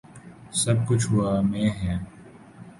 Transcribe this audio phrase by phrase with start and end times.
[0.61, 1.95] سب کچھ ہوا میں ہے۔